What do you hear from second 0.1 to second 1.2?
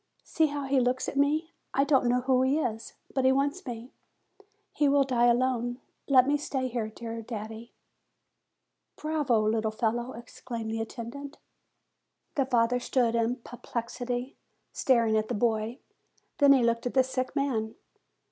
See how he looks at